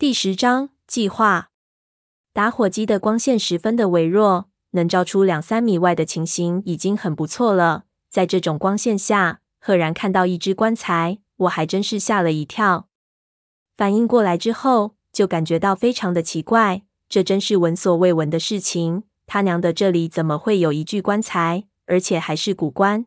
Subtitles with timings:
[0.00, 1.50] 第十章计划。
[2.32, 7.86] 打火机的光线十分的微弱，能照出两三米外的情形已经很不错了。
[8.08, 12.86] 在这种光线下，赫然看到一只棺材，我还真是吓了一跳。
[13.76, 19.02] 反应过来之后，就感觉到非常的奇怪，这真是闻所未闻的事情。
[19.26, 23.06] 他娘的，这里怎么会有一具棺材，而且还是古棺？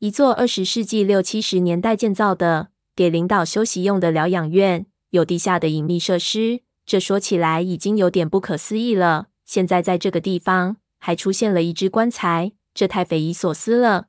[0.00, 4.86] 一座二十世纪六七十年代建造的，给领导休息用的疗养院。
[5.12, 9.28] 有地下的隐秘设施，这说起来已经有点不可思议了。
[9.44, 14.06] 现在在这个地方还出现了一只棺材，这太匪夷所思了。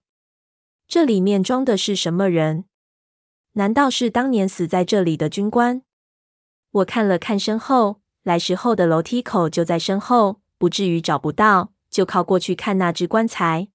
[0.87, 2.63] 这里面装的是什么人？
[3.53, 5.81] 难道是当年死在这里的军官？
[6.71, 13.67] 我看了看身后，来时候的楼梯口就在身后，不至于找不到，就靠过去看那只棺材。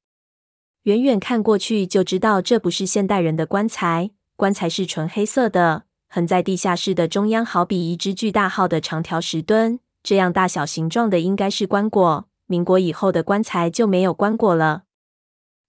[0.84, 5.88] 远远看过去就知道这不是现代人的棺材，棺材是纯黑色的。
[6.09, 12.25] 横在地下室的中央，好比一只巨大号的长条石墩，这样大小形状的应该是棺椁。
[12.47, 14.84] 民国以后的棺材就没有棺椁了。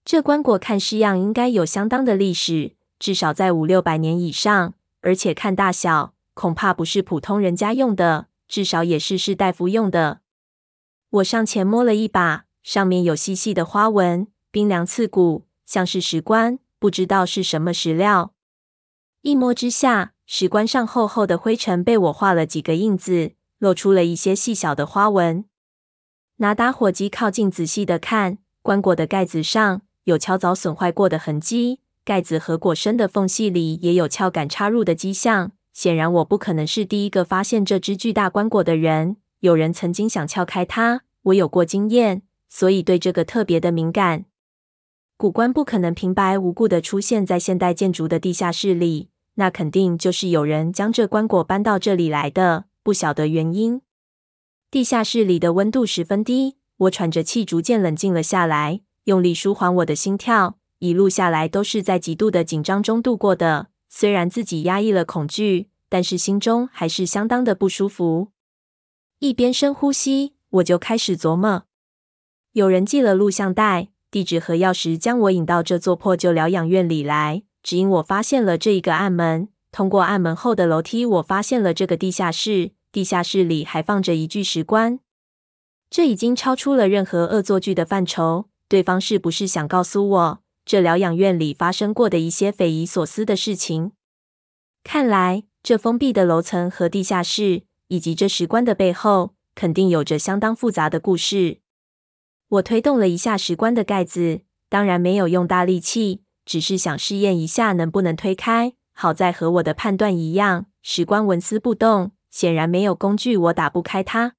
[0.06, 10.22] 这棺椁看式样应该有相当的历史，至少在五六百年以上，而且看大小，恐怕不是普通人家用的，至少也是士大夫用的。
[11.10, 18.34] 我上前摸了一把，上面有细细的花纹，冰凉刺骨，像是石棺，不知道是什么石料。
[19.22, 25.44] 一摸之下，石棺上厚厚的灰尘被我画了几个印子，露出了一些细小的花纹。
[26.36, 35.54] 拿打火机靠近仔细的看，棺椁的盖子上有敲凿损坏过的痕迹，盖子和椁身的缝隙里也有撬杆插入的迹象。
[35.74, 39.18] 显然，我不可能是第一个发现这只巨大棺椁的人。
[39.40, 44.26] 有人曾经想撬开它，我有过经验，所以对这个特别的敏感。
[45.18, 49.10] 古棺不可能平白无故的出现在现代建筑的地下室里。
[49.40, 53.82] 那肯定就是有人将这棺椁搬到这里来的，不晓得原因。
[54.70, 60.58] 地下室里的温度十分低，我喘着气，逐渐冷静了下来，用力舒缓我的心跳。
[60.80, 68.27] 一路下来都是在极度的紧张中度过的，虽然自己压抑了恐惧，但是心中还是相当的不舒服。
[69.20, 71.64] 一边深呼吸，我就开始琢磨：
[72.52, 77.44] 有人寄了录像带、地址和钥匙，将我引到这座破旧疗养院里来。
[77.61, 82.71] 只因我发现了这一个暗门，通过暗门后的楼梯，我发现了这个地下室。
[82.92, 84.99] 地下室里还放着一具石棺，
[85.92, 88.49] 这已经超出了任何恶作剧的范畴。
[88.67, 93.91] 对方是不是想告诉我，这疗养院里发生过的一些匪夷所思的事情？
[94.83, 101.59] 看来，这封闭的楼层和地下室，以及这石棺的背后，肯定有着相当复杂的故事。
[102.47, 106.23] 我推动了一下石棺的盖子，当然没有用大力气。
[106.49, 108.73] 只是想试验一下能不能推开。
[108.92, 114.33] 好在和我的判断一样，石棺纹丝不动，显然没有工具，我打不开它。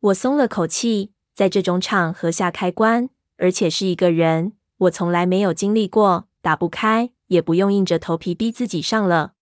[0.00, 9.34] 我松了口气，在这种场合下开关，而且是一个人，我从来没有经历过，打不开，也不用硬着头皮逼自己上了。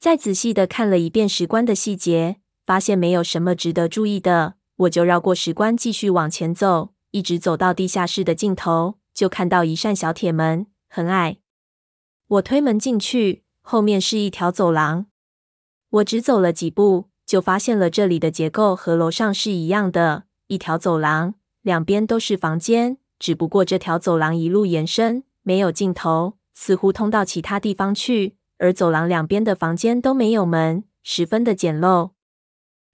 [0.00, 10.66] 再仔细的看了一遍石棺的细节，发现没有什么值得注意的，我就绕过石棺继续往前走，一直走到地下室的尽头，就看到一扇小铁门。
[10.88, 11.36] 很矮，
[12.26, 15.06] 我推门进去，后面是一条走廊。
[15.90, 28.36] 我只走了几步，就发现了这里的结构和楼上是一样的，一条走廊，两边都是房间，只不过这条走廊一路延伸，没有尽头，似乎通到其他地方去。
[28.56, 32.10] 而走廊两边的房间都没有门，十分的简陋。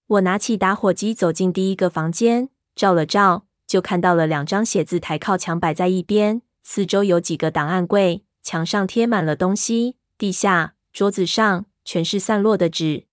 [0.07, 6.43] 我拿起打火机走进第一个房间，照了照，就看到了两张写字台靠墙摆在一边。
[6.67, 13.07] 四周有几个档案柜，墙上贴满了东西，地下、桌子上全是散落的纸。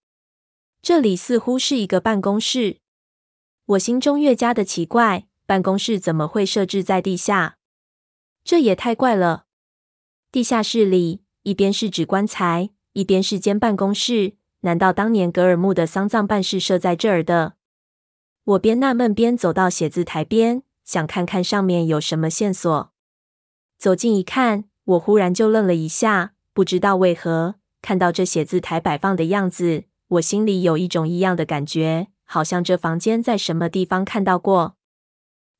[0.82, 2.78] 这里似乎是一个办公室，
[3.66, 7.58] 我心中越加的奇怪，办公室怎么会设置在地下？
[8.46, 9.46] 这也太怪了。
[10.32, 17.56] 地下室里一边是纸棺材，一边是间办公室，难道当年格尔木的丧葬办事设在这儿的？
[18.46, 22.91] 我边纳闷边走到写字台边，想看看上面有什么线索。
[23.82, 34.76] 走近一看，我忽然就愣了一下，不知道为何，看到这写字台摆放的样子，我心里有一种异样的感觉，好像这房间在什么地方看到过。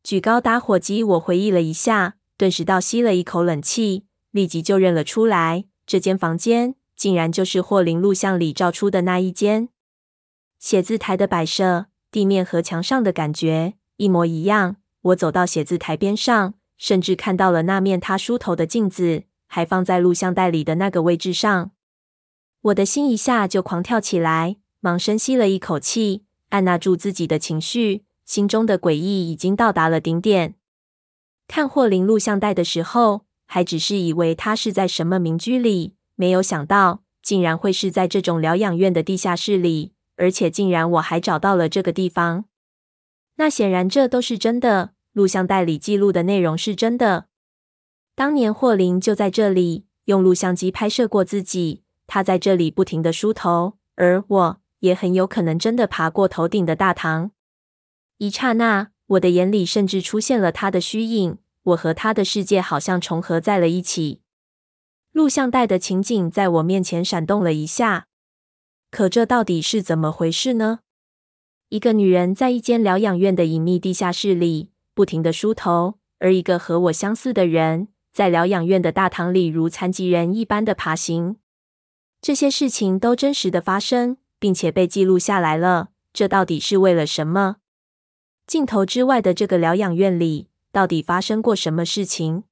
[0.04, 9.70] 举高打火机，我回忆了一下，顿时倒吸了一口冷气，立即就认了出来，这间房间竟然就是霍林录像里照出的那一间。
[10.60, 14.76] 写字台的摆设、地面和墙上的感觉一模一样。
[15.02, 16.54] 我走到写字台边上。
[16.82, 21.70] 甚至看到了那面他梳头的镜子，还放在录像带里的那个位置上。
[22.62, 30.56] 我的心一下就狂跳起来，忙深吸了一口气，按捺住自己的情绪，心中的诡异已经到达了顶点。
[31.48, 42.46] 看霍林录像带的时候，还只是以为他是在什么民居里，没有想到竟然会是在这种疗养院的地下室里，而且竟然我还找到了这个地方。
[43.36, 47.28] 那显然这都是真的，录像带里记录的内容是真的。
[48.16, 57.32] 当年霍林就在这里用录像机拍摄过自己，他在这里不停地梳头，而我也很有可能真的爬过头顶的大堂。
[58.18, 61.38] 一刹那，我的眼里甚至出现了他的虚影。
[61.64, 64.22] 我和他的世界好像重合在了一起。
[65.12, 68.08] 录像带的情景在我面前闪动了一下，
[68.90, 70.80] 可这到底是怎么回事呢？
[71.70, 81.38] 一个女人在一间疗养院的隐秘地下室里不停的梳头，而一个和我相似的人在疗养院的大堂里如残疾人一般的爬行。
[82.22, 85.90] 这些事情都真实的发生，并且被记录下来了。
[86.14, 87.58] 这到底是为了什么？
[88.46, 90.50] 镜头之外的这个疗养院里。
[90.74, 92.44] 到底发生过什么事情？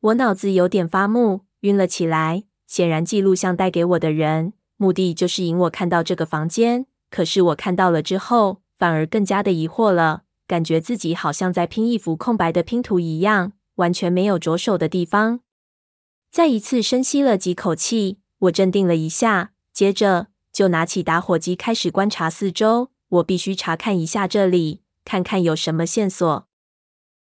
[0.00, 2.44] 我脑子有点发木，晕了起来。
[2.66, 6.86] 显然，记录像带给我的人，目的就是引我看到这个房间。
[7.10, 15.40] 可是我看到了之后，反而更加的疑惑了，感觉自己好像在拼一幅空白的拼图一样，完全没有着手的地方。
[16.30, 22.90] 再一次深吸了几口气，我镇定了一下，接着就拿起打火机开始观察四周。
[23.08, 26.46] 我必须查看一下这里，看看有什么线索。